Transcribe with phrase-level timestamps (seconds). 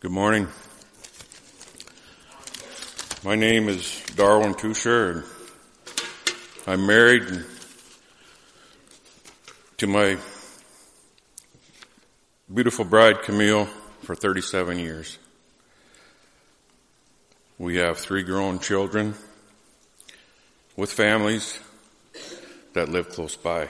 [0.00, 0.48] Good morning.
[3.22, 5.24] My name is Darwin Tusher and
[6.66, 7.44] I'm married
[9.76, 10.16] to my
[12.50, 13.66] beautiful bride Camille
[14.00, 15.18] for 37 years.
[17.58, 19.16] We have three grown children
[20.76, 21.60] with families
[22.72, 23.68] that live close by.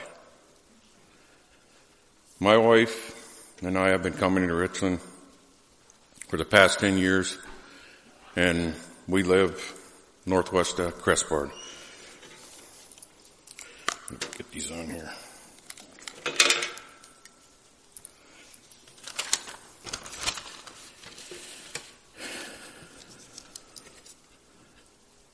[2.39, 5.01] My wife and I have been coming to Richland
[6.31, 7.37] for the past 10 years
[8.37, 8.73] and
[9.05, 9.77] we live
[10.25, 11.51] northwest of Crestboard.
[14.37, 15.11] Get these on here.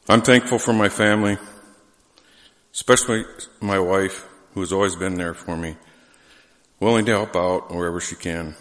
[0.10, 1.38] I'm thankful for my family,
[2.74, 3.24] especially
[3.62, 4.26] my wife,
[4.56, 5.76] who has always been there for me,
[6.80, 8.56] willing to help out wherever she can.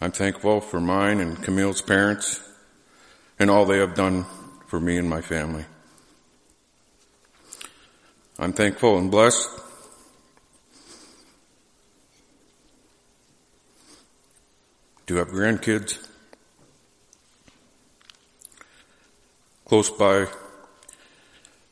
[0.00, 2.40] I'm thankful for mine and Camille's parents
[3.36, 4.26] and all they have done
[4.68, 5.64] for me and my family.
[8.38, 9.48] I'm thankful and blessed
[15.08, 15.98] to have grandkids
[19.64, 20.26] close by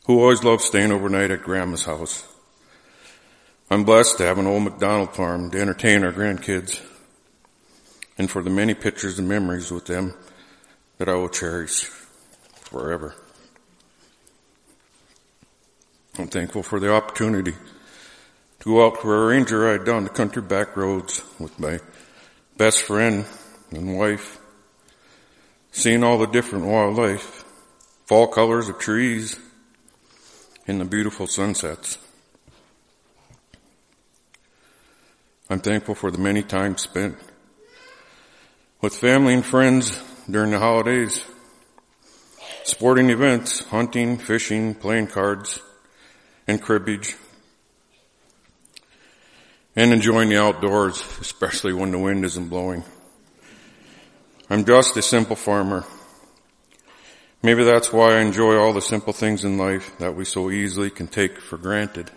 [0.06, 2.26] who always loved staying overnight at grandma's house.
[3.70, 6.80] I'm blessed to have an old McDonald farm to entertain our grandkids
[8.18, 10.14] and for the many pictures and memories with them
[10.98, 11.84] that I will cherish
[12.54, 13.14] forever.
[16.18, 20.42] I'm thankful for the opportunity to go out for a ranger ride down the country
[20.42, 21.78] back roads with my
[22.56, 23.26] best friend
[23.70, 24.38] and wife,
[25.72, 27.44] seeing all the different wildlife
[28.06, 29.38] fall colors of trees,
[30.68, 31.98] and the beautiful sunsets.
[35.50, 37.16] I'm thankful for the many times spent
[38.80, 41.24] with family and friends during the holidays,
[42.64, 45.60] sporting events, hunting, fishing, playing cards,
[46.46, 47.16] and cribbage,
[49.74, 52.84] and enjoying the outdoors, especially when the wind isn't blowing.
[54.48, 55.84] I'm just a simple farmer
[57.46, 60.90] Maybe that's why I enjoy all the simple things in life that we so easily
[60.90, 62.10] can take for granted.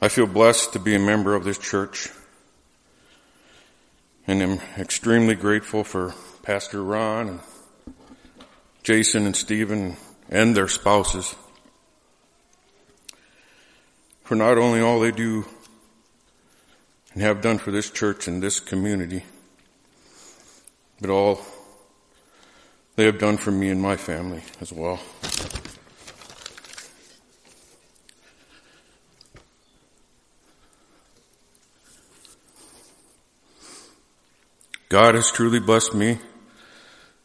[0.00, 2.08] I feel blessed to be a member of this church
[4.26, 7.40] and am extremely grateful for Pastor Ron and
[8.82, 9.96] Jason and Stephen
[10.28, 11.34] and their spouses
[14.24, 15.44] for not only all they do
[17.12, 19.24] and have done for this church and this community,
[21.00, 21.40] but all
[22.96, 25.00] they have done for me and my family as well.
[34.88, 36.18] God has truly blessed me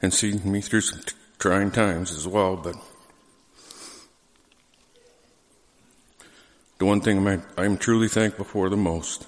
[0.02, 1.02] and seen me through some
[1.38, 2.76] trying times as well, but
[6.80, 9.28] the one thing I'm truly thankful for the most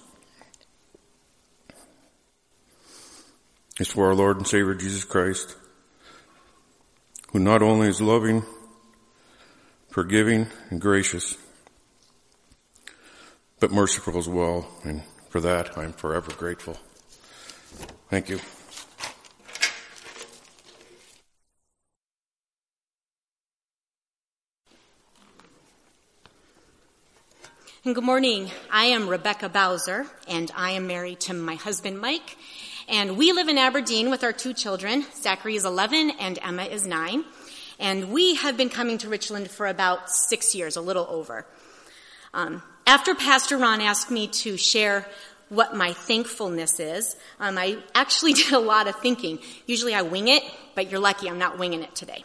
[3.80, 5.56] is for our Lord and Savior Jesus Christ
[7.34, 8.44] who not only is loving,
[9.90, 11.36] forgiving, and gracious,
[13.60, 14.68] but merciful as well.
[14.84, 16.78] And for that, I'm forever grateful.
[18.14, 18.40] Thank you.
[27.84, 28.52] Good morning.
[28.72, 32.38] I am Rebecca Bowser, and I am married to my husband Mike,
[32.88, 35.06] and we live in Aberdeen with our two children.
[35.16, 37.26] Zachary is 11 and Emma is 9.
[37.80, 41.48] And we have been coming to Richland for about six years, a little over.
[42.32, 45.08] Um, after Pastor Ron asked me to share
[45.54, 49.40] what my thankfulness is, um, I actually did a lot of thinking.
[49.66, 50.44] Usually I wing it,
[50.76, 52.24] but you're lucky I'm not winging it today.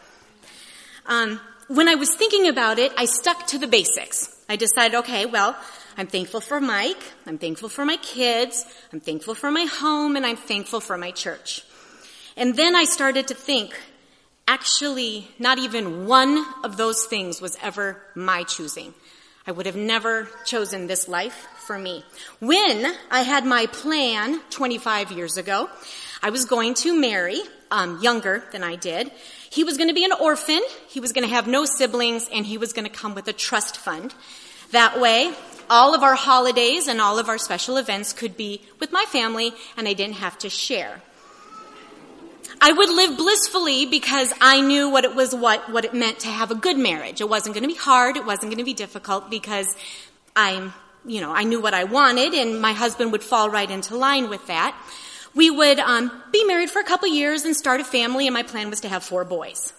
[1.05, 4.35] Um, when I was thinking about it, I stuck to the basics.
[4.49, 5.55] I decided, okay, well,
[5.97, 7.01] I'm thankful for Mike.
[7.27, 8.65] I'm thankful for my kids.
[8.91, 11.63] I'm thankful for my home and I'm thankful for my church.
[12.35, 13.79] And then I started to think,
[14.47, 18.93] actually, not even one of those things was ever my choosing.
[19.45, 22.03] I would have never chosen this life for me.
[22.39, 25.69] When I had my plan 25 years ago,
[26.19, 27.39] I was going to marry,
[27.69, 29.11] um, younger than I did.
[29.51, 30.61] He was going to be an orphan.
[30.87, 33.33] He was going to have no siblings and he was going to come with a
[33.33, 34.15] trust fund.
[34.71, 35.31] That way,
[35.69, 39.53] all of our holidays and all of our special events could be with my family
[39.77, 41.03] and I didn't have to share.
[42.59, 46.29] I would live blissfully because I knew what it was, what, what it meant to
[46.29, 47.21] have a good marriage.
[47.21, 48.17] It wasn't going to be hard.
[48.17, 49.67] It wasn't going to be difficult because
[50.35, 50.73] I'm,
[51.05, 54.29] you know, I knew what I wanted and my husband would fall right into line
[54.29, 54.75] with that.
[55.35, 58.43] We would um, be married for a couple years and start a family, and my
[58.43, 59.73] plan was to have four boys.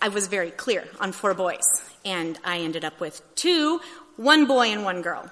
[0.00, 1.64] I was very clear on four boys,
[2.04, 3.80] and I ended up with two,
[4.16, 5.28] one boy and one girl.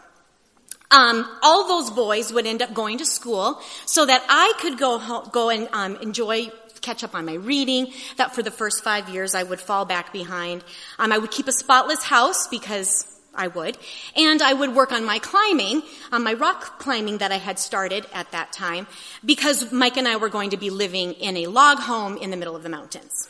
[0.91, 4.99] Um, all those boys would end up going to school so that I could go
[4.99, 6.51] home, go and um, enjoy
[6.81, 7.93] catch up on my reading.
[8.17, 10.63] That for the first five years I would fall back behind.
[10.99, 13.77] Um, I would keep a spotless house because I would.
[14.17, 15.83] And I would work on my climbing,
[16.13, 18.87] on my rock climbing that I had started at that time,
[19.25, 22.37] because Mike and I were going to be living in a log home in the
[22.37, 23.29] middle of the mountains.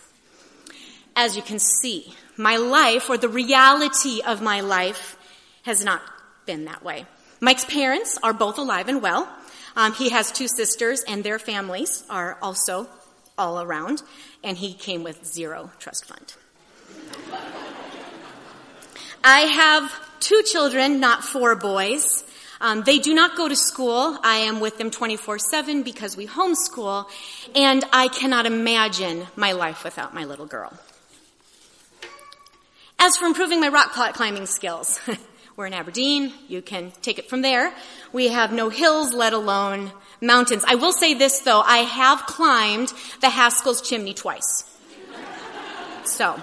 [1.16, 5.16] As you can see, my life, or the reality of my life,
[5.62, 6.02] has not
[6.46, 7.06] been that way.
[7.40, 9.28] Mike's parents are both alive and well.
[9.76, 12.88] Um, he has two sisters, and their families are also
[13.36, 14.02] all around,
[14.42, 16.34] and he came with zero trust fund.
[19.26, 22.24] I have two children, not four boys.
[22.60, 24.18] Um, they do not go to school.
[24.22, 27.06] I am with them 24-7 because we homeschool,
[27.54, 30.74] and I cannot imagine my life without my little girl.
[32.98, 35.00] As for improving my rock climbing skills,
[35.56, 36.34] we're in Aberdeen.
[36.46, 37.72] You can take it from there.
[38.12, 40.64] We have no hills, let alone mountains.
[40.66, 42.92] I will say this though, I have climbed
[43.22, 44.70] the Haskell's chimney twice.
[46.04, 46.38] So,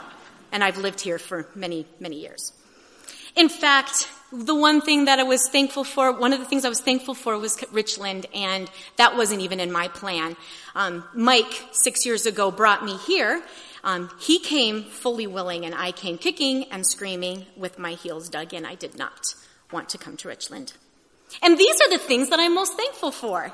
[0.51, 2.54] and I've lived here for many, many years.
[3.36, 6.69] In fact, the one thing that I was thankful for, one of the things I
[6.69, 10.38] was thankful for was Richland, and that wasn't even in my plan.
[10.75, 13.44] Um, Mike, six years ago, brought me here.
[13.83, 18.54] Um, he came fully willing, and I came kicking and screaming with my heels dug
[18.54, 18.66] in.
[18.66, 19.36] I did not
[19.72, 20.74] want to come to Richland.
[21.42, 23.51] And these are the things that I'm most thankful for.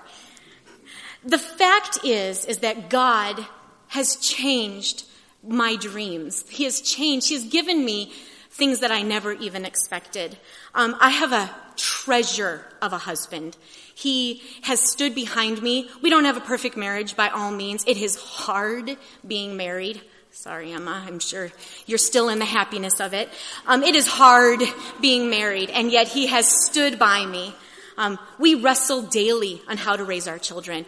[1.24, 3.46] The fact is, is that God
[3.90, 5.06] has changed
[5.48, 6.46] my dreams.
[6.50, 7.30] He has changed.
[7.30, 8.12] He has given me
[8.58, 10.36] things that I never even expected.
[10.74, 13.56] Um, I have a treasure of a husband.
[13.94, 15.90] He has stood behind me.
[16.02, 17.86] We don't have a perfect marriage by all means.
[17.86, 20.02] It is hard being married.
[20.32, 21.04] Sorry, Emma.
[21.06, 21.52] I'm sure
[21.86, 23.30] you're still in the happiness of it.
[23.68, 24.62] Um, it is hard
[25.02, 27.56] being married, and yet he has stood by me.
[27.98, 30.86] Um, we wrestle daily on how to raise our children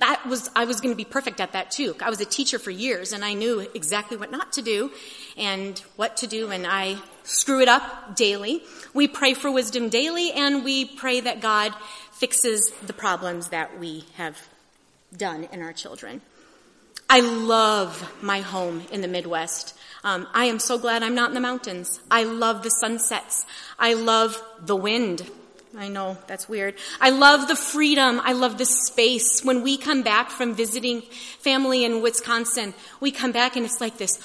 [0.00, 1.94] that was, I was going to be perfect at that too.
[2.00, 4.90] I was a teacher for years and I knew exactly what not to do
[5.36, 8.62] and what to do and I screw it up daily.
[8.92, 11.74] We pray for wisdom daily and we pray that God
[12.12, 14.36] fixes the problems that we have
[15.16, 16.20] done in our children.
[17.08, 19.76] I love my home in the Midwest.
[20.04, 22.00] Um, I am so glad I'm not in the mountains.
[22.10, 23.44] I love the sunsets.
[23.78, 25.28] I love the wind.
[25.76, 26.74] I know, that's weird.
[27.00, 28.20] I love the freedom.
[28.24, 29.44] I love the space.
[29.44, 31.02] When we come back from visiting
[31.38, 34.18] family in Wisconsin, we come back and it's like this,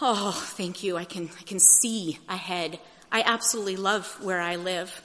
[0.00, 0.96] oh, thank you.
[0.96, 2.78] I can, I can see ahead.
[3.10, 5.02] I absolutely love where I live.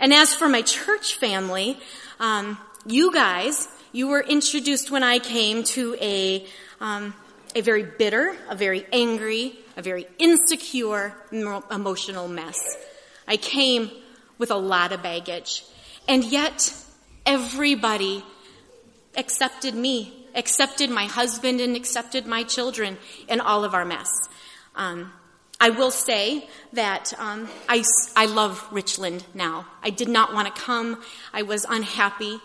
[0.00, 1.78] And as for my church family,
[2.20, 6.46] um, you guys, you were introduced when I came to a,
[6.80, 7.14] um,
[7.54, 12.58] a very bitter, a very angry, a very insecure, emotional mess.
[13.26, 13.90] I came
[14.38, 15.64] with a lot of baggage.
[16.08, 16.74] And yet,
[17.24, 18.24] everybody
[19.16, 22.98] accepted me, accepted my husband, and accepted my children
[23.28, 24.10] in all of our mess.
[24.74, 25.12] Um,
[25.60, 27.84] I will say that um, I,
[28.16, 29.66] I love Richland now.
[29.82, 31.02] I did not want to come.
[31.32, 32.40] I was unhappy.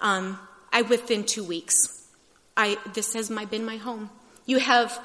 [0.00, 0.38] Um,
[0.72, 2.08] I within two weeks,
[2.56, 4.10] I this has my, been my home.
[4.46, 4.98] You have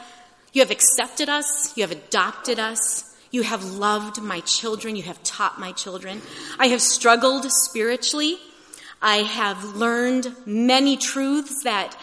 [0.54, 1.76] you have accepted us.
[1.78, 3.09] You have adopted us.
[3.32, 4.96] You have loved my children.
[4.96, 6.22] You have taught my children.
[6.58, 8.38] I have struggled spiritually.
[9.02, 11.96] I have learned many truths that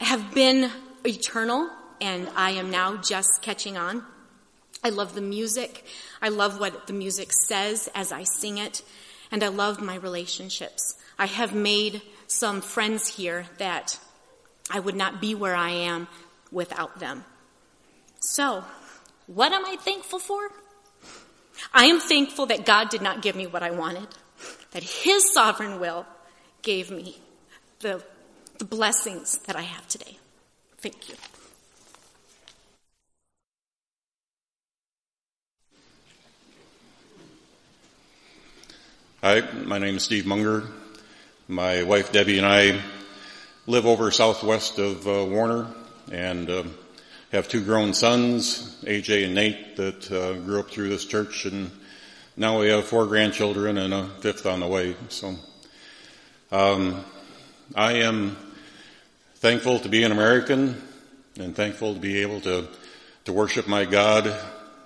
[0.00, 0.70] have been
[1.06, 4.04] eternal and I am now just catching on.
[4.82, 5.86] I love the music.
[6.20, 8.82] I love what the music says as I sing it.
[9.30, 10.96] And I love my relationships.
[11.18, 13.98] I have made some friends here that
[14.70, 16.08] I would not be where I am
[16.52, 17.24] without them.
[18.20, 18.64] So,
[19.26, 20.50] what am I thankful for?
[21.72, 24.08] I am thankful that God did not give me what I wanted,
[24.72, 26.06] that His sovereign will
[26.62, 27.18] gave me
[27.80, 28.02] the,
[28.58, 30.18] the blessings that I have today.
[30.78, 31.14] Thank you.
[39.22, 40.64] Hi, my name is Steve Munger.
[41.48, 42.80] My wife Debbie and I
[43.66, 45.66] live over southwest of uh, Warner
[46.12, 46.64] and uh,
[47.34, 51.68] have two grown sons, AJ and Nate, that uh, grew up through this church, and
[52.36, 54.94] now we have four grandchildren and a fifth on the way.
[55.08, 55.34] So,
[56.52, 57.04] um,
[57.74, 58.36] I am
[59.38, 60.80] thankful to be an American
[61.36, 62.68] and thankful to be able to
[63.24, 64.32] to worship my God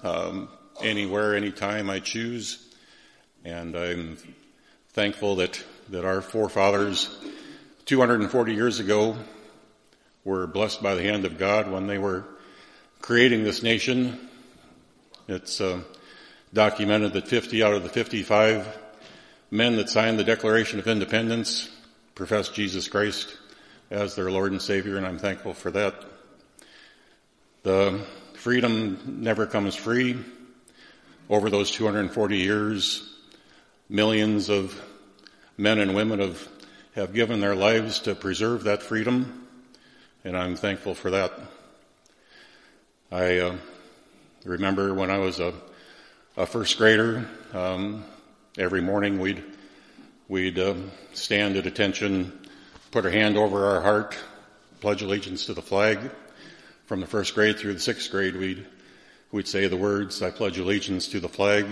[0.03, 0.49] um,
[0.81, 2.67] anywhere, anytime I choose,
[3.45, 4.17] and I'm
[4.95, 7.15] thankful that that our forefathers
[7.85, 9.19] 240 years ago
[10.25, 12.25] were blessed by the hand of God when they were
[13.01, 14.29] creating this nation.
[15.29, 15.81] It's uh,
[16.53, 18.79] documented that 50 out of the 55
[19.51, 21.71] men that signed the Declaration of Independence
[22.15, 23.37] professed Jesus Christ
[23.91, 26.05] as their Lord and Savior, and I'm thankful for that.
[27.63, 30.19] The freedom never comes free.
[31.31, 33.15] Over those 240 years,
[33.89, 34.81] millions of
[35.57, 36.49] men and women have,
[36.95, 39.47] have given their lives to preserve that freedom,
[40.25, 41.33] and I'm thankful for that.
[43.11, 43.57] I uh,
[44.45, 45.55] remember when I was a,
[46.37, 48.05] a first grader, um,
[48.59, 49.43] every morning we'd
[50.29, 50.75] we'd uh,
[51.15, 52.39] stand at attention,
[52.91, 54.15] put our hand over our heart,
[54.81, 56.11] pledge allegiance to the flag.
[56.85, 58.67] From the first grade through the sixth grade, we'd
[59.33, 61.65] we'd say the words, "I pledge allegiance to the flag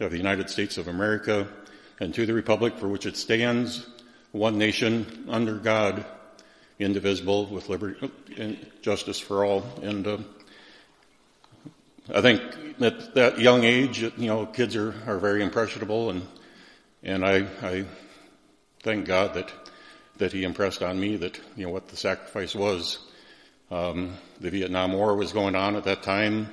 [0.00, 1.46] of the United States of America
[2.00, 3.86] and to the republic for which it stands,
[4.32, 6.04] one nation under God,
[6.80, 10.18] indivisible, with liberty and justice for all." And uh,
[12.12, 12.42] I think
[12.80, 16.26] at that young age, you know, kids are, are very impressionable and,
[17.02, 17.86] and I, I
[18.82, 19.50] thank God that,
[20.18, 22.98] that he impressed on me that, you know, what the sacrifice was.
[23.70, 26.50] Um, the Vietnam War was going on at that time.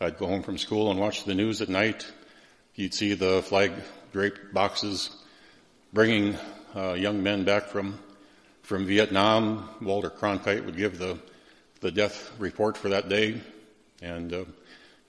[0.00, 2.10] I'd go home from school and watch the news at night.
[2.74, 3.72] You'd see the flag
[4.12, 5.14] draped boxes
[5.92, 6.36] bringing
[6.74, 7.98] uh, young men back from
[8.62, 9.68] from Vietnam.
[9.80, 11.18] Walter Cronkite would give the
[11.80, 13.40] the death report for that day,
[14.02, 14.44] and uh,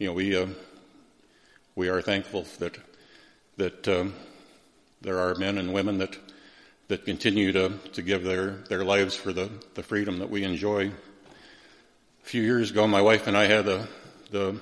[0.02, 0.48] you know, we uh,
[1.76, 2.76] we are thankful that
[3.58, 4.16] that um,
[5.02, 6.18] there are men and women that
[6.88, 10.88] that continue to to give their their lives for the the freedom that we enjoy.
[10.88, 13.88] A few years ago, my wife and I had the
[14.32, 14.60] the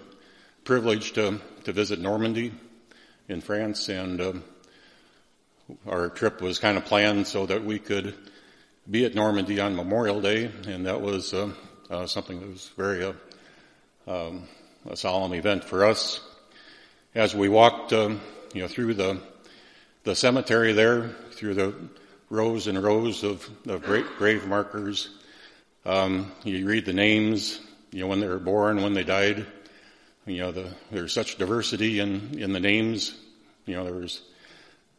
[0.65, 2.51] privilege to to visit Normandy
[3.29, 4.43] in France, and um,
[5.87, 8.13] our trip was kind of planned so that we could
[8.91, 11.53] be at Normandy on Memorial Day, and that was uh,
[11.89, 13.13] uh, something that was very uh,
[14.05, 14.45] um,
[14.87, 16.21] a solemn event for us.
[17.15, 18.21] As we walked, um,
[18.53, 19.19] you know, through the
[20.03, 21.75] the cemetery there, through the
[22.29, 25.09] rows and rows of, of grave markers,
[25.85, 27.59] um, you read the names,
[27.91, 29.45] you know, when they were born, when they died.
[30.25, 33.15] You know, the, there's such diversity in in the names.
[33.65, 34.21] You know, there's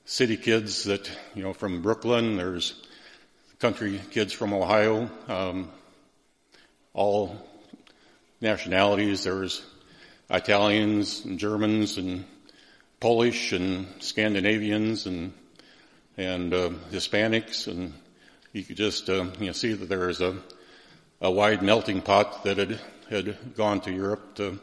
[0.05, 2.37] city kids that you know from Brooklyn.
[2.37, 2.75] There's
[3.59, 5.11] country kids from Ohio.
[5.29, 5.71] Um,
[6.95, 7.37] all
[8.41, 9.25] nationalities.
[9.25, 9.63] There was
[10.31, 12.25] Italians and Germans and
[13.01, 15.33] Polish and Scandinavians and
[16.17, 17.95] and uh, Hispanics, and
[18.53, 20.37] you could just uh, you know see that there is a
[21.21, 24.61] a wide melting pot that had had gone to Europe to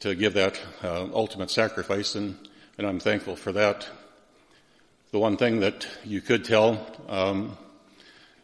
[0.00, 2.36] to give that uh, ultimate sacrifice, and
[2.78, 3.86] and I'm thankful for that.
[5.12, 7.56] The one thing that you could tell um,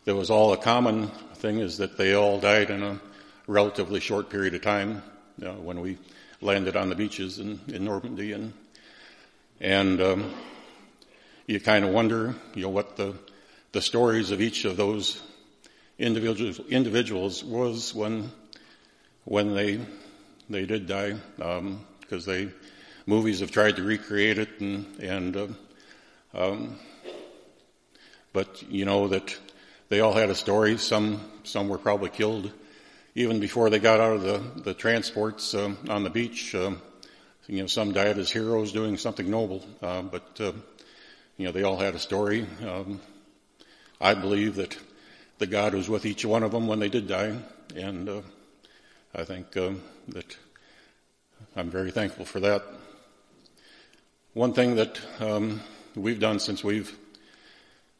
[0.04, 3.00] that was all a common thing is that they all died in a
[3.46, 5.02] relatively short period of time
[5.38, 5.98] you know, when we
[6.42, 8.52] landed on the beaches in, in Normandy and
[9.60, 10.34] and um,
[11.46, 13.14] you kind of wonder, you know, what the
[13.70, 15.22] the stories of each of those
[15.98, 18.30] individuals individuals was when
[19.24, 19.80] when they
[20.50, 22.50] they did die because um, they
[23.06, 25.46] movies have tried to recreate it and and uh,
[26.34, 26.76] um,
[28.32, 29.36] but you know that
[29.90, 30.76] they all had a story.
[30.76, 32.50] Some some were probably killed
[33.14, 36.80] even before they got out of the, the transports um, on the beach, um,
[37.46, 40.52] you know, some died as heroes doing something noble, uh, but uh,
[41.36, 42.46] you know, they all had a story.
[42.66, 43.00] Um,
[44.00, 44.76] I believe that
[45.38, 47.36] the God was with each one of them when they did die,
[47.76, 48.22] and uh,
[49.14, 50.36] I think um, that
[51.54, 52.62] I'm very thankful for that.
[54.32, 55.60] One thing that um,
[55.94, 56.96] we've done since we've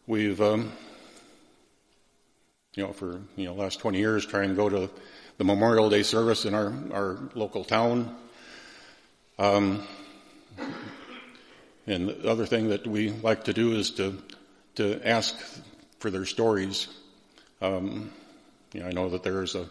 [0.06, 0.72] we've um,
[2.74, 4.90] you know, for, you know, last 20 years, try and go to
[5.36, 8.16] the Memorial Day service in our, our local town.
[9.38, 9.86] Um,
[11.86, 14.22] and the other thing that we like to do is to,
[14.76, 15.36] to ask
[15.98, 16.88] for their stories.
[17.60, 18.10] Um,
[18.72, 19.68] you know, I know that there's a,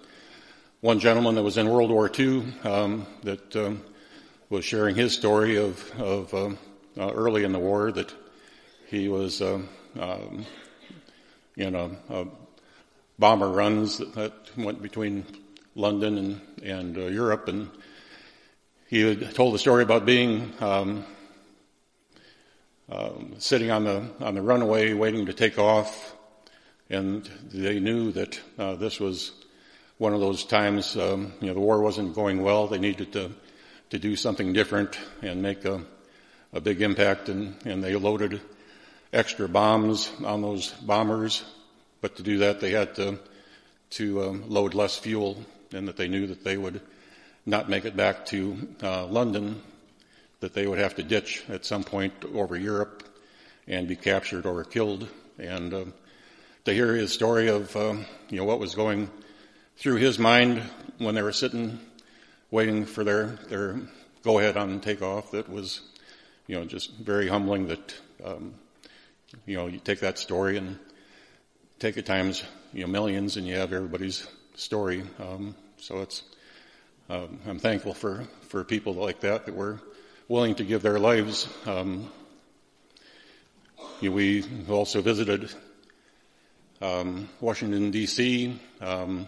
[0.82, 3.84] one gentleman that was in World War II, um, that, um,
[4.50, 6.50] was sharing his story of, of, uh,
[6.98, 8.14] uh, early in the war that
[8.88, 9.62] he was, uh,
[9.98, 10.46] um,
[11.56, 12.28] in a, a
[13.22, 15.24] bomber runs that, that went between
[15.76, 17.70] London and, and uh, Europe, and
[18.88, 21.06] he had told the story about being um,
[22.92, 26.16] um, sitting on the on the runway waiting to take off,
[26.90, 29.32] and they knew that uh, this was
[30.00, 30.98] one of those times.
[30.98, 32.68] Um, you know, the war wasn't going well.
[32.68, 33.32] They needed to
[33.92, 35.84] to do something different and make a
[36.54, 38.42] a big impact, and and they loaded
[39.14, 41.44] extra bombs on those bombers
[42.02, 43.20] but to do that they had to
[43.92, 45.44] to um, load less fuel,
[45.74, 46.82] and that they knew that they would
[47.46, 49.62] not make it back to uh, London,
[50.40, 53.04] that they would have to ditch at some point over Europe
[53.68, 55.08] and be captured or killed.
[55.38, 55.86] And uh,
[56.66, 59.10] to hear his story of um, you know what was going
[59.78, 60.62] through his mind
[60.98, 61.80] when they were sitting
[62.52, 63.80] waiting for their their
[64.24, 65.82] go ahead on takeoff, that was
[66.48, 67.68] you know just very humbling.
[67.68, 68.54] That um,
[69.46, 70.78] you know you take that story and
[71.82, 75.02] take it times you know millions, and you have everybody's story.
[75.20, 76.22] Um, so it's
[77.10, 79.80] um, I'm thankful for for people like that that were
[80.28, 81.50] willing to give their lives.
[81.66, 82.12] Um,
[84.00, 85.50] you know, we also visited
[86.84, 88.60] um, Washington D.C.
[88.80, 89.28] Um,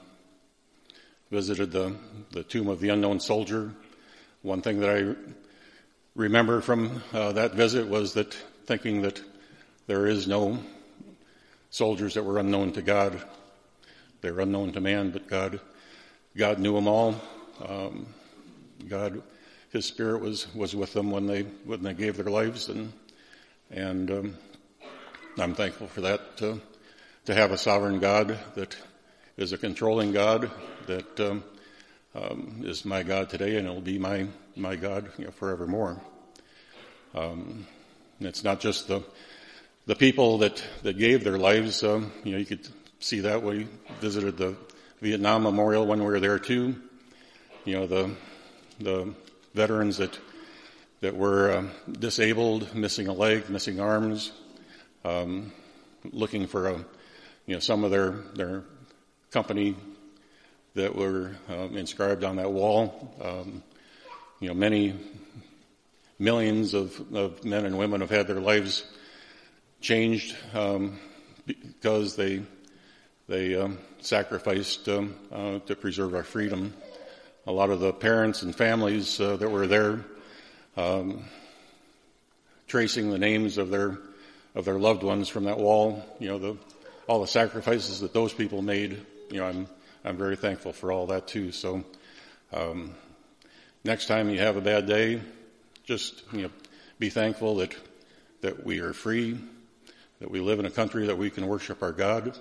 [1.31, 1.95] visited the
[2.33, 3.71] the tomb of the unknown soldier.
[4.43, 5.15] One thing that I
[6.13, 8.35] remember from uh, that visit was that
[8.67, 9.19] thinking that
[9.87, 10.59] there is no
[11.73, 13.19] soldiers that were unknown to God.
[14.21, 15.59] They were unknown to man, but God,
[16.37, 17.15] God knew them all.
[17.67, 18.05] Um,
[18.87, 19.23] God,
[19.71, 22.93] His Spirit was was with them when they when they gave their lives, and
[23.71, 24.37] and um,
[25.39, 26.37] I'm thankful for that.
[26.37, 26.61] To,
[27.25, 28.77] to have a sovereign God that
[29.35, 30.51] is a controlling God
[30.85, 31.43] that um,
[32.13, 35.99] um, is my God today, and it'll be my my God you know, forevermore.
[37.15, 37.65] Um,
[38.19, 39.03] it's not just the
[39.85, 42.67] the people that, that gave their lives, um, you know, you could
[42.99, 43.67] see that we
[43.99, 44.55] visited the
[45.01, 46.75] Vietnam Memorial when we were there too.
[47.65, 48.15] You know, the,
[48.79, 49.13] the
[49.53, 50.17] veterans that,
[51.01, 54.31] that were uh, disabled, missing a leg, missing arms,
[55.03, 55.51] um,
[56.11, 56.77] looking for a,
[57.45, 58.63] you know, some of their, their
[59.31, 59.75] company
[60.75, 63.13] that were um, inscribed on that wall.
[63.21, 63.63] Um,
[64.39, 64.95] you know, many
[66.19, 68.85] millions of, of men and women have had their lives
[69.83, 70.97] changed um,
[71.45, 72.41] because they
[73.27, 76.73] they um, sacrificed um, uh, to preserve our freedom.
[77.45, 79.99] A lot of the parents and families uh, that were there,
[80.77, 81.25] um,
[82.67, 83.97] tracing the names of their
[84.55, 86.03] of their loved ones from that wall.
[86.17, 86.57] You know, the
[87.07, 89.05] all the sacrifices that those people made.
[89.29, 89.67] You know, I'm
[90.05, 91.51] I'm very thankful for all that too.
[91.51, 91.83] So,
[92.53, 92.95] um,
[93.83, 95.21] next time you have a bad day,
[95.83, 96.51] just you know,
[96.99, 97.75] be thankful that
[98.39, 99.37] that we are free
[100.23, 102.37] that we live in a country that we can worship our God,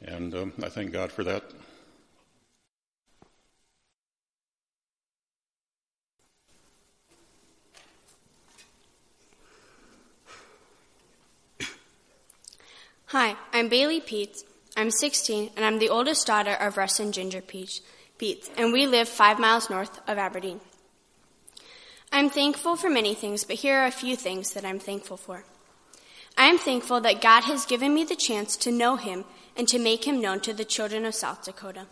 [0.00, 1.44] and um, I thank God for that.
[13.08, 14.44] Hi, I'm Bailey Peets.
[14.74, 17.82] I'm 16, and I'm the oldest daughter of Russ and Ginger Peets,
[18.56, 20.62] and we live five miles north of Aberdeen.
[22.10, 25.44] I'm thankful for many things, but here are a few things that I'm thankful for.
[26.36, 29.24] I am thankful that God has given me the chance to know Him
[29.56, 31.86] and to make Him known to the children of South Dakota.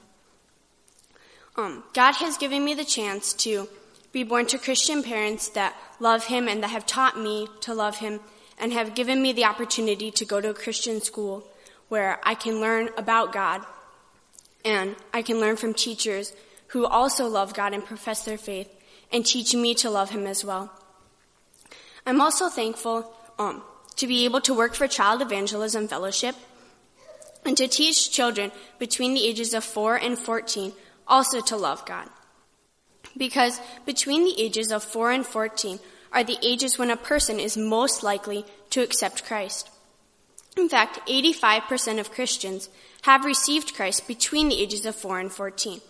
[1.56, 3.68] Um, God has given me the chance to
[4.10, 7.98] be born to Christian parents that love Him and that have taught me to love
[7.98, 8.20] Him
[8.58, 11.44] and have given me the opportunity to go to a Christian school
[11.88, 13.64] where I can learn about God
[14.64, 16.32] and I can learn from teachers
[16.68, 18.68] who also love God and profess their faith
[19.12, 20.72] and teach me to love Him as well.
[22.06, 23.62] I'm also thankful um,
[24.02, 26.34] to be able to work for Child Evangelism Fellowship,
[27.44, 30.72] and to teach children between the ages of 4 and 14
[31.06, 32.08] also to love God.
[33.16, 35.78] Because between the ages of 4 and 14
[36.12, 39.70] are the ages when a person is most likely to accept Christ.
[40.56, 42.70] In fact, 85% of Christians
[43.02, 45.80] have received Christ between the ages of 4 and 14.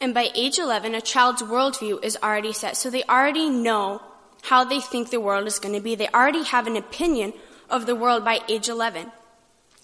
[0.00, 4.00] And by age 11, a child's worldview is already set, so they already know
[4.42, 5.94] how they think the world is going to be.
[5.94, 7.32] They already have an opinion
[7.70, 9.10] of the world by age 11.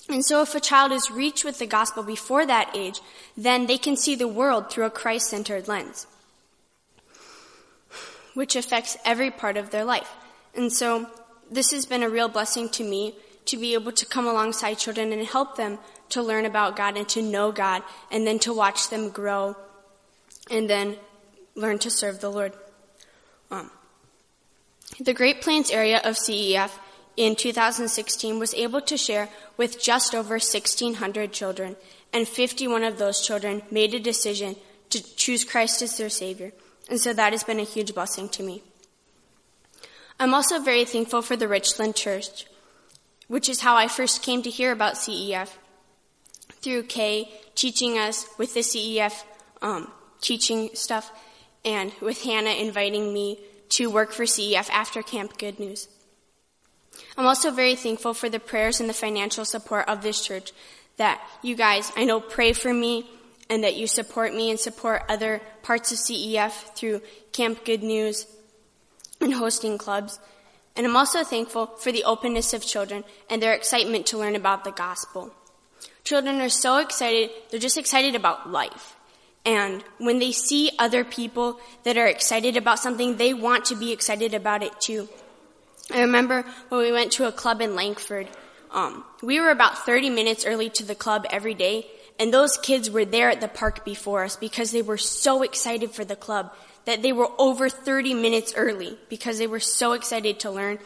[0.09, 3.01] And so if a child is reached with the gospel before that age,
[3.37, 6.07] then they can see the world through a Christ-centered lens,
[8.35, 10.11] which affects every part of their life.
[10.55, 11.07] And so
[11.51, 13.15] this has been a real blessing to me
[13.47, 15.79] to be able to come alongside children and help them
[16.11, 19.57] to learn about God and to know God and then to watch them grow
[20.51, 20.97] and then
[21.55, 22.53] learn to serve the Lord.
[23.51, 23.71] Um,
[25.01, 26.71] the Great Plains area of CEF
[27.17, 31.77] in 2016 was able to share with just over 1,600 children,
[32.13, 34.57] and 51 of those children made a decision
[34.91, 36.53] to choose Christ as their Savior.
[36.89, 38.63] And so that has been a huge blessing to me.
[40.19, 42.47] I'm also very thankful for the Richland Church,
[43.29, 45.51] which is how I first came to hear about CEF.
[46.61, 49.23] Through Kay teaching us with the CEF
[49.63, 51.13] um, teaching stuff,
[51.65, 53.39] and with Hannah inviting me
[53.71, 55.89] to work for CEF after Camp Good News.
[57.17, 60.53] I'm also very thankful for the prayers and the financial support of this church
[60.97, 63.09] that you guys, I know, pray for me
[63.49, 67.01] and that you support me and support other parts of CEF through
[67.33, 68.27] Camp Good News
[69.21, 70.19] and hosting clubs.
[70.77, 74.65] And I'm also thankful for the openness of children and their excitement to learn about
[74.65, 75.33] the gospel.
[76.05, 78.97] Children are so excited, they're just excited about life.
[79.49, 83.93] And when they see other people that are excited about something, they want to be
[83.93, 85.09] excited about it too.
[85.91, 88.29] I remember when we went to a club in Langford,
[88.73, 91.87] um, we were about 30 minutes early to the club every day,
[92.19, 95.93] and those kids were there at the park before us because they were so excited
[95.93, 96.53] for the club
[96.85, 100.79] that they were over 30 minutes early because they were so excited to learn.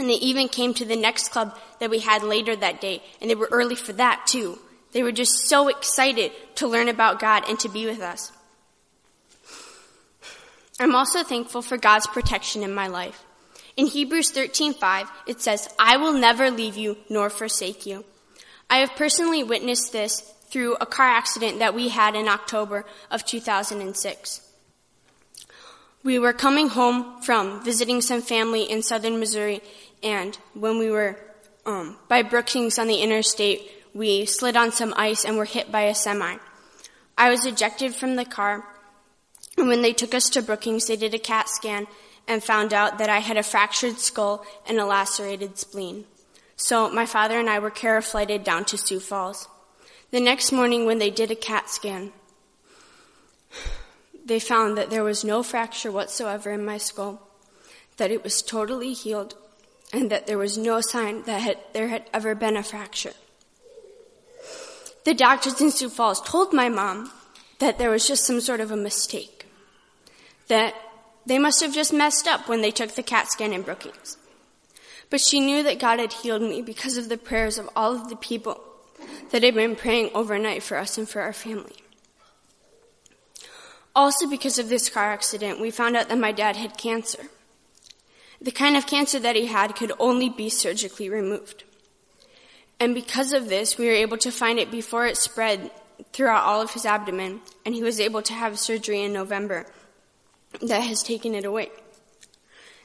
[0.00, 3.30] And they even came to the next club that we had later that day, and
[3.30, 4.58] they were early for that too.
[4.92, 8.32] They were just so excited to learn about God and to be with us.
[10.80, 13.24] I'm also thankful for God's protection in my life.
[13.76, 18.04] In Hebrews 13:5, it says, "I will never leave you nor forsake you."
[18.70, 23.24] I have personally witnessed this through a car accident that we had in October of
[23.24, 24.40] 2006.
[26.02, 29.62] We were coming home from visiting some family in southern Missouri,
[30.02, 31.16] and when we were
[31.66, 35.82] um, by Brookings on the interstate, we slid on some ice and were hit by
[35.82, 36.36] a semi.
[37.16, 38.64] I was ejected from the car,
[39.56, 41.86] and when they took us to Brookings, they did a CAT scan
[42.28, 46.04] and found out that I had a fractured skull and a lacerated spleen.
[46.56, 49.48] So my father and I were care flighted down to Sioux Falls.
[50.10, 52.12] The next morning when they did a CAT scan,
[54.24, 57.28] they found that there was no fracture whatsoever in my skull,
[57.96, 59.34] that it was totally healed,
[59.92, 63.14] and that there was no sign that had, there had ever been a fracture.
[65.04, 67.10] The doctors in Sioux Falls told my mom
[67.58, 69.46] that there was just some sort of a mistake,
[70.48, 70.74] that
[71.26, 74.16] they must have just messed up when they took the CAT scan in Brookings.
[75.10, 78.08] But she knew that God had healed me because of the prayers of all of
[78.08, 78.60] the people
[79.30, 81.76] that had been praying overnight for us and for our family.
[83.94, 87.24] Also, because of this car accident, we found out that my dad had cancer.
[88.40, 91.64] The kind of cancer that he had could only be surgically removed.
[92.80, 95.70] And because of this, we were able to find it before it spread
[96.12, 99.66] throughout all of his abdomen, and he was able to have surgery in November
[100.62, 101.70] that has taken it away.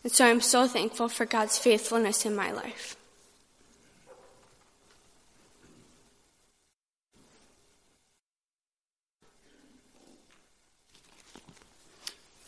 [0.03, 2.97] And so I'm so thankful for God's faithfulness in my life.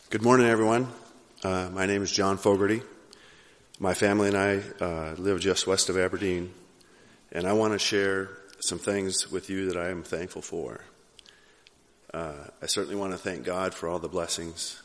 [0.10, 0.88] Good morning, everyone.
[1.44, 2.82] Uh, my name is John Fogarty.
[3.80, 6.54] My family and I uh, live just west of Aberdeen,
[7.36, 8.30] and I want to share
[8.62, 10.80] some things with you that I am thankful for.
[12.14, 14.82] Uh, I certainly want to thank God for all the blessings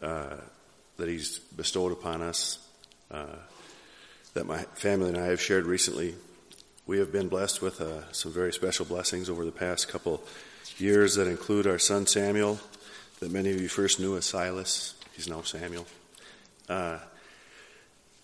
[0.00, 0.36] uh,
[0.96, 2.60] that He's bestowed upon us,
[3.10, 3.34] uh,
[4.34, 6.14] that my family and I have shared recently.
[6.86, 10.22] We have been blessed with uh, some very special blessings over the past couple
[10.78, 12.60] years that include our son Samuel,
[13.18, 14.94] that many of you first knew as Silas.
[15.16, 15.84] He's now Samuel.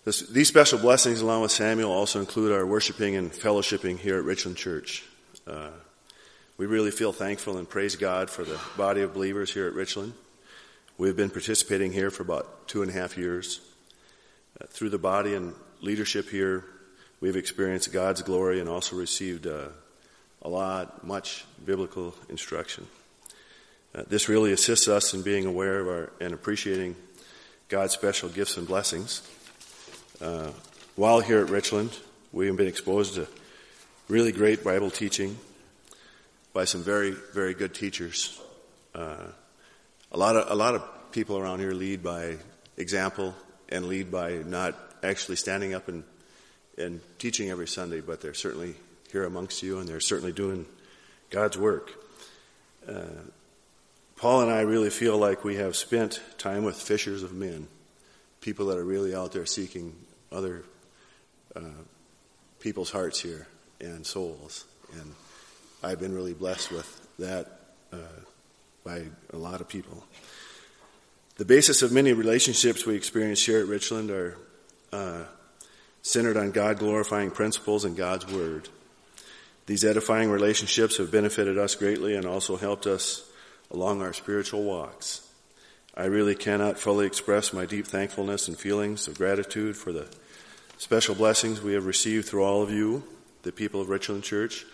[0.05, 4.25] This, these special blessings, along with Samuel, also include our worshiping and fellowshipping here at
[4.25, 5.05] Richland Church.
[5.47, 5.69] Uh,
[6.57, 10.11] we really feel thankful and praise God for the body of believers here at Richland.
[10.97, 13.61] We've been participating here for about two and a half years.
[14.59, 16.65] Uh, through the body and leadership here,
[17.21, 19.69] we've experienced God's glory and also received uh,
[20.41, 22.87] a lot, much biblical instruction.
[23.95, 26.97] Uh, this really assists us in being aware of our and appreciating
[27.69, 29.21] God's special gifts and blessings.
[30.21, 30.51] Uh,
[30.95, 31.97] while here at Richland,
[32.31, 33.27] we have been exposed to
[34.07, 35.37] really great Bible teaching
[36.53, 38.39] by some very, very good teachers.
[38.93, 39.25] Uh,
[40.11, 42.37] a lot of a lot of people around here lead by
[42.77, 43.33] example
[43.69, 46.03] and lead by not actually standing up and
[46.77, 48.75] and teaching every Sunday, but they're certainly
[49.11, 50.65] here amongst you, and they're certainly doing
[51.29, 51.91] God's work.
[52.87, 53.21] Uh,
[54.15, 57.67] Paul and I really feel like we have spent time with fishers of men,
[58.43, 59.95] people that are really out there seeking
[60.31, 60.63] other
[61.55, 61.81] uh,
[62.59, 63.47] people's hearts here
[63.81, 64.65] and souls,
[64.99, 65.15] and
[65.81, 67.59] I've been really blessed with that.
[67.91, 67.97] Uh,
[68.83, 70.03] by a lot of people.
[71.37, 74.37] The basis of many relationships we experience here at Richland are
[74.91, 75.23] uh,
[76.01, 78.69] centered on God glorifying principles and God's Word.
[79.65, 83.27] These edifying relationships have benefited us greatly and also helped us
[83.71, 85.22] along our spiritual walks.
[85.95, 90.07] I really cannot fully express my deep thankfulness and feelings of gratitude for the
[90.77, 93.03] special blessings we have received through all of you,
[93.43, 94.65] the people of Richland Church.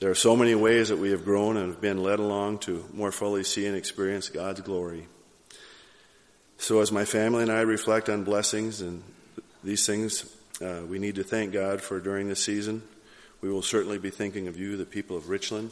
[0.00, 2.84] There are so many ways that we have grown and have been led along to
[2.92, 5.06] more fully see and experience God's glory.
[6.58, 9.02] So as my family and I reflect on blessings and
[9.64, 12.82] these things Uh, we need to thank God for during this season.
[13.40, 15.70] We will certainly be thinking of you, the people of Richland,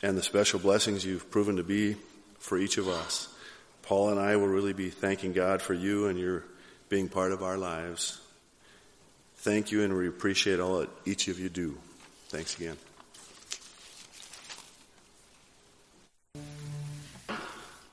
[0.00, 1.96] and the special blessings you've proven to be
[2.40, 3.28] for each of us.
[3.82, 6.44] Paul and I will really be thanking God for you and your
[6.88, 8.20] being part of our lives.
[9.36, 11.78] Thank you, and we appreciate all that each of you do.
[12.28, 12.76] Thanks again.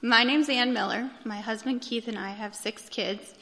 [0.01, 1.10] My name's Ann Miller.
[1.23, 3.33] My husband Keith and I have six kids.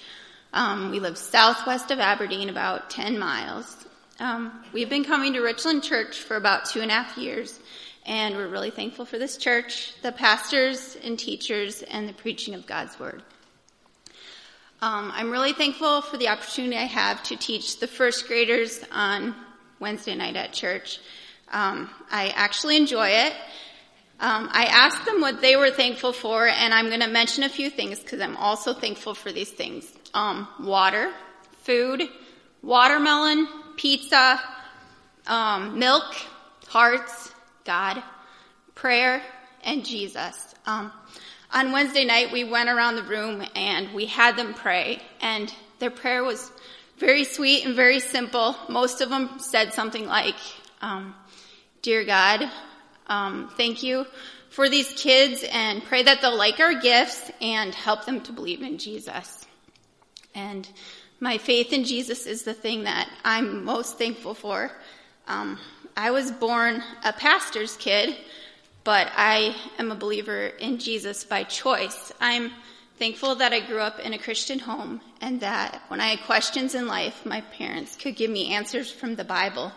[0.54, 3.86] Um, we live southwest of Aberdeen, about 10 miles.
[4.20, 7.60] Um, we've been coming to Richland Church for about two and a half years,
[8.06, 12.66] and we're really thankful for this church, the pastors and teachers, and the preaching of
[12.68, 13.24] God's Word.
[14.82, 19.34] Um, I'm really thankful for the opportunity I have to teach the first graders on
[19.80, 21.00] Wednesday night at church.
[21.52, 23.34] Um, I actually enjoy it.
[24.20, 27.50] Um, I asked them what they were thankful for, and I'm going to mention a
[27.50, 29.92] few things because I'm also thankful for these things.
[30.14, 31.12] Um, water,
[31.64, 32.04] food,
[32.62, 34.40] watermelon, pizza,
[35.28, 36.16] um, milk,
[36.68, 37.35] hearts,
[37.66, 38.02] God,
[38.76, 39.22] prayer,
[39.64, 40.54] and Jesus.
[40.66, 40.92] Um,
[41.52, 45.90] on Wednesday night, we went around the room and we had them pray, and their
[45.90, 46.52] prayer was
[46.98, 48.56] very sweet and very simple.
[48.70, 50.36] Most of them said something like,
[50.82, 51.16] um,
[51.82, 52.50] Dear God,
[53.08, 54.06] um, thank you
[54.50, 58.62] for these kids and pray that they'll like our gifts and help them to believe
[58.62, 59.46] in Jesus.
[60.34, 60.68] And
[61.20, 64.72] my faith in Jesus is the thing that I'm most thankful for.
[65.28, 65.58] Um,
[65.98, 68.16] I was born a pastor's kid,
[68.84, 72.12] but I am a believer in Jesus by choice.
[72.22, 72.52] I'm
[73.00, 76.76] thankful that I grew up in a Christian home and that when I had questions
[76.76, 79.72] in life, my parents could give me answers from the Bible.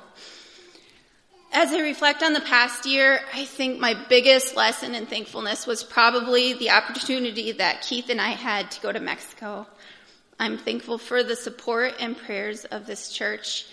[1.50, 5.82] As I reflect on the past year, I think my biggest lesson in thankfulness was
[5.82, 9.66] probably the opportunity that Keith and I had to go to Mexico.
[10.38, 13.64] I'm thankful for the support and prayers of this church.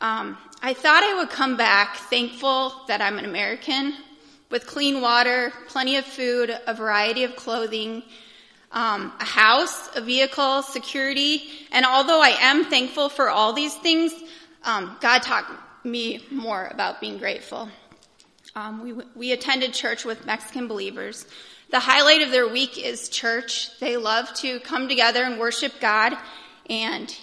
[0.00, 3.94] Um, I thought I would come back thankful that I'm an American
[4.50, 8.02] with clean water, plenty of food, a variety of clothing,
[8.72, 11.42] um, a house, a vehicle, security.
[11.70, 14.14] And although I am thankful for all these things,
[14.64, 15.46] um, God taught
[15.84, 17.68] me more about being grateful.
[18.54, 21.26] Um, we, we attended church with Mexican believers.
[21.70, 23.78] The highlight of their week is church.
[23.80, 26.16] They love to come together and worship God
[26.68, 27.14] and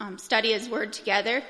[0.00, 1.42] um, study His Word together.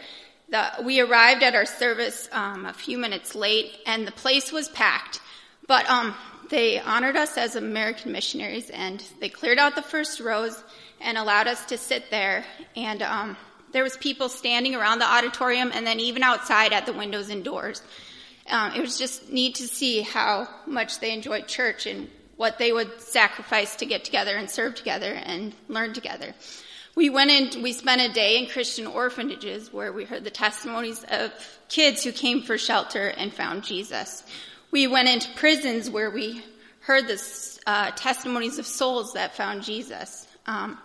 [0.48, 4.68] The, we arrived at our service um, a few minutes late, and the place was
[4.68, 5.20] packed.
[5.66, 6.14] But um,
[6.50, 10.62] they honored us as American missionaries, and they cleared out the first rows
[11.00, 12.44] and allowed us to sit there.
[12.76, 13.36] And um,
[13.72, 17.44] there was people standing around the auditorium, and then even outside at the windows and
[17.44, 17.82] doors.
[18.48, 22.70] Um, it was just neat to see how much they enjoyed church and what they
[22.70, 26.34] would sacrifice to get together and serve together and learn together.
[26.96, 31.04] We went in, we spent a day in Christian orphanages where we heard the testimonies
[31.10, 31.30] of
[31.68, 34.24] kids who came for shelter and found Jesus.
[34.70, 36.42] We went into prisons where we
[36.80, 37.22] heard the
[37.66, 40.26] uh, testimonies of souls that found Jesus.
[40.46, 40.78] Um,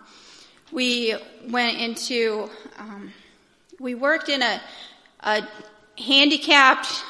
[0.70, 1.14] we
[1.48, 3.10] went into, um,
[3.80, 4.60] we worked in a,
[5.20, 5.48] a
[5.98, 7.02] handicapped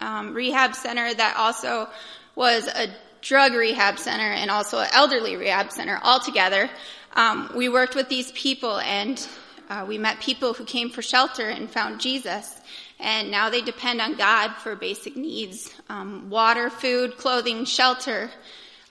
[0.00, 1.90] um, rehab center that also
[2.34, 2.88] was a
[3.20, 6.70] drug rehab center and also an elderly rehab center all together.
[7.16, 9.26] Um, we worked with these people and
[9.70, 12.60] uh, we met people who came for shelter and found Jesus.
[13.00, 18.30] And now they depend on God for basic needs um, water, food, clothing, shelter.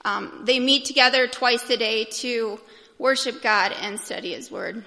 [0.04, 2.60] Um, they meet together twice a day to
[2.98, 4.84] worship God and study His Word.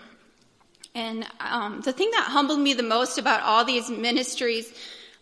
[0.94, 4.74] And um, the thing that humbled me the most about all these ministries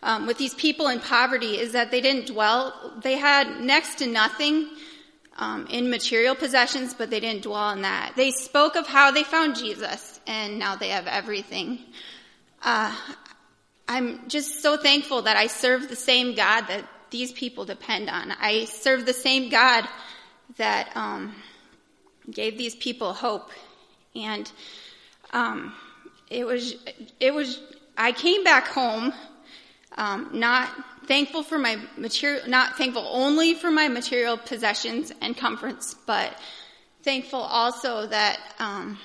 [0.02, 4.06] um, with these people in poverty is that they didn't dwell, they had next to
[4.06, 4.68] nothing
[5.38, 8.12] um, in material possessions, but they didn't dwell on that.
[8.16, 11.78] They spoke of how they found Jesus, and now they have everything.
[12.62, 12.94] Uh,
[13.86, 18.32] I'm just so thankful that I serve the same God that these people depend on.
[18.32, 19.88] I serve the same God
[20.56, 21.34] that um,
[22.30, 23.50] gave these people hope,
[24.14, 24.50] and
[25.32, 25.72] um,
[26.30, 26.74] it was
[27.20, 27.60] it was.
[27.96, 29.12] I came back home
[29.96, 30.70] um, not
[31.08, 36.38] thankful for my material, not thankful only for my material possessions and comforts, but
[37.02, 38.98] thankful also that um,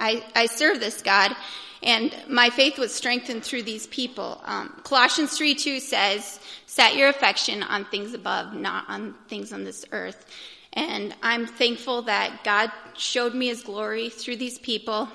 [0.00, 1.36] I, I serve this God,
[1.82, 4.40] and my faith was strengthened through these people.
[4.44, 9.64] Um, Colossians 3 2 says, Set your affection on things above, not on things on
[9.64, 10.26] this earth.
[10.72, 15.08] And I'm thankful that God showed me his glory through these people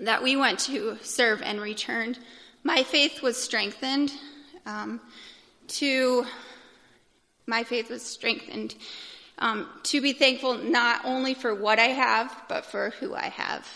[0.00, 2.18] that we went to serve and returned
[2.64, 4.12] my faith was strengthened
[4.68, 5.00] um,
[5.68, 6.26] to
[7.46, 8.74] my faith was strengthened.
[9.38, 13.66] Um, to be thankful not only for what I have, but for who I have.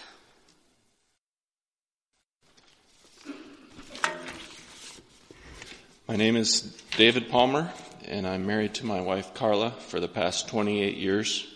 [6.07, 6.61] My name is
[6.99, 7.73] David Palmer,
[8.07, 11.47] and I'm married to my wife Carla for the past 28 years.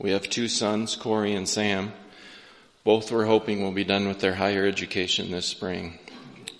[0.00, 1.92] We have two sons, Corey and Sam.
[2.82, 6.00] Both we're hoping will be done with their higher education this spring.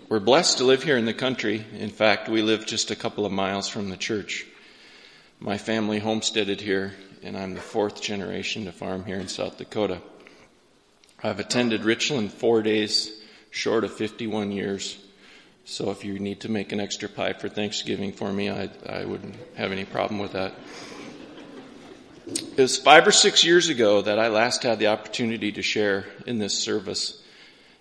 [0.09, 1.66] We're blessed to live here in the country.
[1.75, 4.47] In fact, we live just a couple of miles from the church.
[5.38, 10.01] My family homesteaded here, and I'm the fourth generation to farm here in South Dakota.
[11.23, 13.12] I've attended Richland four days,
[13.51, 14.97] short of 51 years.
[15.66, 19.05] So if you need to make an extra pie for Thanksgiving for me, I, I
[19.05, 20.55] wouldn't have any problem with that.
[22.27, 26.07] It was five or six years ago that I last had the opportunity to share
[26.27, 27.23] in this service.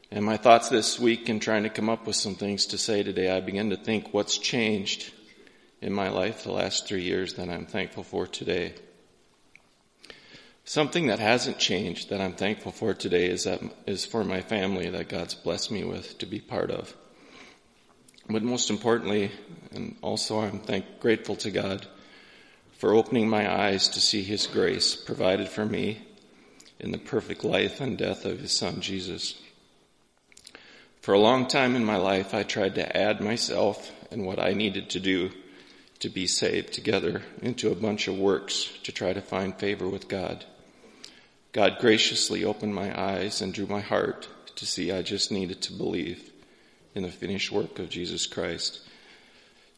[0.10, 3.04] And my thoughts this week in trying to come up with some things to say
[3.04, 5.12] today, I began to think what's changed
[5.82, 8.74] in my life the last three years that I'm thankful for today.
[10.64, 14.90] Something that hasn't changed that I'm thankful for today is that is for my family
[14.90, 16.94] that God's blessed me with to be part of.
[18.30, 19.32] But most importantly,
[19.72, 21.86] and also I'm thank, grateful to God
[22.78, 26.02] for opening my eyes to see His grace provided for me
[26.80, 29.42] in the perfect life and death of His Son Jesus.
[31.08, 34.52] For a long time in my life, I tried to add myself and what I
[34.52, 35.32] needed to do
[36.00, 40.10] to be saved together into a bunch of works to try to find favor with
[40.10, 40.44] God.
[41.54, 45.72] God graciously opened my eyes and drew my heart to see I just needed to
[45.72, 46.30] believe
[46.94, 48.82] in the finished work of Jesus Christ.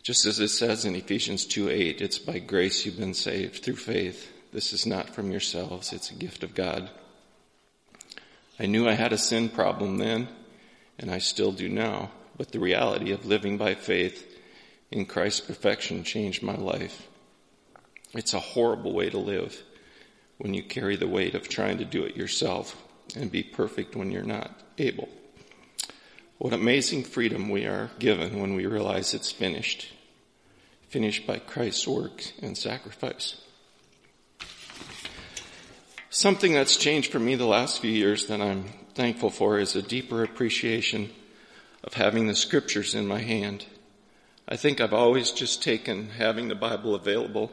[0.01, 3.75] Just as it says in Ephesians 2 8, it's by grace you've been saved through
[3.75, 4.33] faith.
[4.51, 6.89] This is not from yourselves, it's a gift of God.
[8.59, 10.27] I knew I had a sin problem then,
[10.99, 14.37] and I still do now, but the reality of living by faith
[14.91, 17.07] in Christ's perfection changed my life.
[18.13, 19.61] It's a horrible way to live
[20.37, 22.75] when you carry the weight of trying to do it yourself
[23.15, 25.09] and be perfect when you're not able.
[26.37, 29.91] What amazing freedom we are given when we realize it's finished.
[30.87, 33.35] Finished by Christ's work and sacrifice.
[36.11, 39.81] Something that's changed for me the last few years that I'm thankful for is a
[39.83, 41.11] deeper appreciation
[41.83, 43.67] of having the scriptures in my hand.
[44.47, 47.51] I think I've always just taken having the Bible available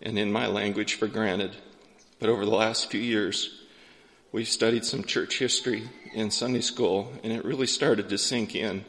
[0.00, 1.56] and in my language for granted.
[2.18, 3.60] But over the last few years,
[4.32, 8.84] we've studied some church history in Sunday school, and it really started to sink in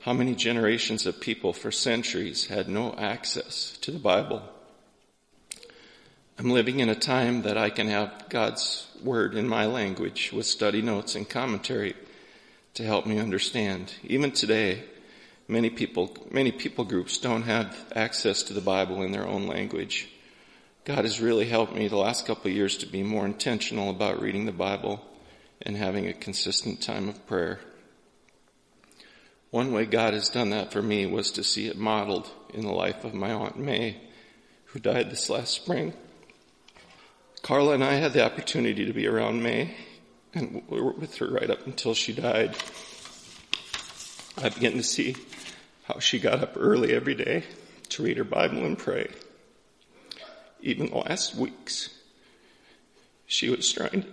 [0.00, 4.42] how many generations of people for centuries had no access to the Bible.
[6.38, 10.44] I'm living in a time that I can have God's Word in my language with
[10.44, 11.94] study notes and commentary
[12.74, 13.94] to help me understand.
[14.04, 14.82] Even today,
[15.48, 20.10] many people, many people groups don't have access to the Bible in their own language.
[20.84, 24.20] God has really helped me the last couple of years to be more intentional about
[24.20, 25.02] reading the Bible
[25.62, 27.60] and having a consistent time of prayer.
[29.50, 32.74] One way God has done that for me was to see it modeled in the
[32.74, 34.02] life of my Aunt May,
[34.66, 35.94] who died this last spring.
[37.46, 39.72] Carla and I had the opportunity to be around May,
[40.34, 42.56] and we were with her right up until she died.
[44.36, 45.14] I began to see
[45.84, 47.44] how she got up early every day
[47.90, 49.06] to read her Bible and pray
[50.60, 51.90] even last weeks,
[53.28, 54.04] she was trying,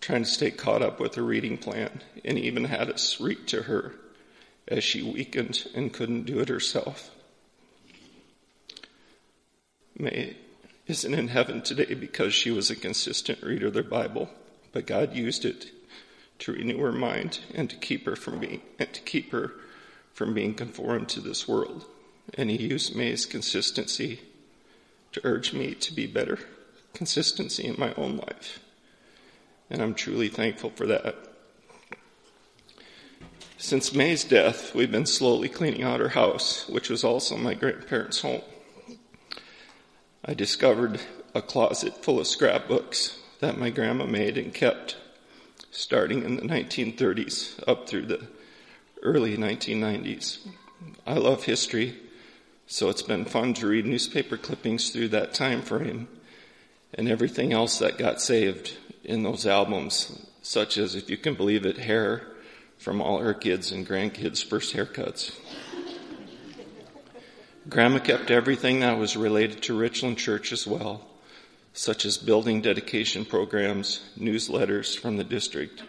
[0.00, 3.64] trying to stay caught up with her reading plan and even had us read to
[3.64, 3.96] her
[4.66, 7.10] as she weakened and couldn't do it herself.
[9.98, 10.38] May
[10.88, 14.30] isn't in heaven today because she was a consistent reader of the Bible,
[14.72, 15.66] but God used it
[16.40, 19.52] to renew her mind and to keep her from being and to keep her
[20.14, 21.84] from being conformed to this world.
[22.34, 24.20] And he used May's consistency
[25.12, 26.38] to urge me to be better,
[26.94, 28.60] consistency in my own life.
[29.70, 31.16] And I'm truly thankful for that.
[33.58, 38.20] Since May's death, we've been slowly cleaning out her house, which was also my grandparents'
[38.20, 38.42] home.
[40.28, 41.00] I discovered
[41.34, 44.98] a closet full of scrapbooks that my grandma made and kept
[45.70, 48.26] starting in the 1930s up through the
[49.02, 50.46] early 1990s.
[51.06, 51.96] I love history
[52.66, 56.08] so it's been fun to read newspaper clippings through that time frame
[56.92, 61.64] and everything else that got saved in those albums, such as, if you can believe
[61.64, 62.26] it, hair
[62.76, 65.34] from all her kids and grandkids' first haircuts.
[67.68, 71.06] Grandma kept everything that was related to Richland Church as well,
[71.74, 75.82] such as building dedication programs, newsletters from the district,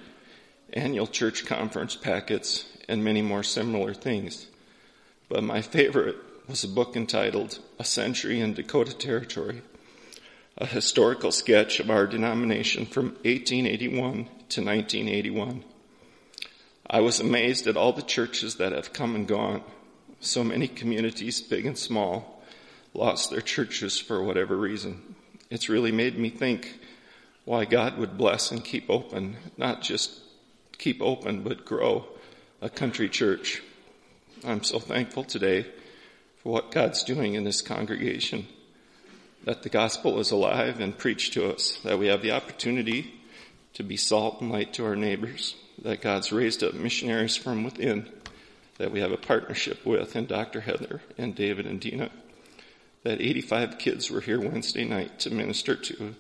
[0.74, 4.48] annual church conference packets, and many more similar things.
[5.30, 6.18] But my favorite
[6.50, 9.62] was a book entitled A Century in Dakota Territory,
[10.58, 15.64] a historical sketch of our denomination from 1881 to 1981.
[16.90, 19.64] I was amazed at all the churches that have come and gone,
[20.22, 22.44] So many communities, big and small,
[22.94, 25.16] lost their churches for whatever reason.
[25.50, 26.78] It's really made me think
[27.46, 30.12] why God would bless and keep open, not just
[30.78, 32.06] keep open, but grow
[32.62, 33.62] a country church.
[34.46, 35.66] I'm so thankful today
[36.44, 38.48] for what God's doing in this congregation,
[39.46, 43.14] that the gospel is alive and preached to us, that we have the opportunity
[43.74, 48.10] to be salt and light to our neighbors, that God's raised up missionaries from within,
[48.80, 50.62] that we have a partnership with, and Dr.
[50.62, 52.10] Heather and David and Dina,
[53.04, 56.16] that 85 kids were here Wednesday night to minister to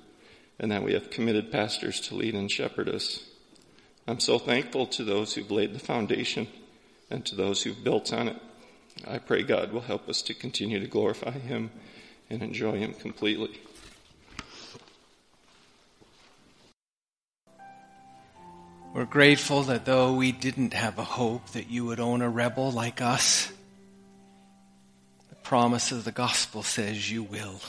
[0.60, 3.26] and that we have committed pastors to lead and shepherd us.
[4.07, 6.47] I'm so thankful to those who've laid the foundation
[7.10, 8.38] and to those who've built on it.
[9.07, 11.72] I pray God will help us to continue to glorify Him
[12.30, 13.62] and enjoy Him completely.
[18.99, 22.69] We're grateful that though we didn't have a hope that you would own a rebel
[22.69, 23.49] like us,
[25.29, 27.61] the promise of the gospel says you will.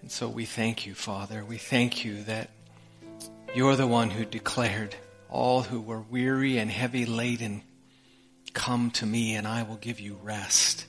[0.00, 1.44] And so we thank you, Father.
[1.44, 2.48] We thank you that
[3.54, 4.96] you're the one who declared,
[5.28, 7.60] All who were weary and heavy laden,
[8.54, 10.86] come to me and I will give you rest.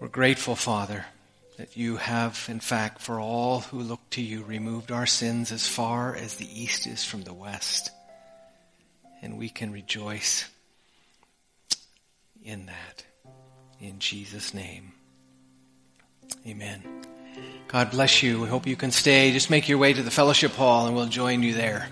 [0.00, 1.06] We're grateful, Father,
[1.62, 5.64] that you have, in fact, for all who look to you, removed our sins as
[5.64, 7.92] far as the east is from the west.
[9.22, 10.48] And we can rejoice
[12.42, 13.04] in that.
[13.80, 14.90] In Jesus' name.
[16.44, 16.82] Amen.
[17.68, 18.40] God bless you.
[18.40, 19.30] We hope you can stay.
[19.30, 21.86] Just make your way to the fellowship hall and we'll join you there.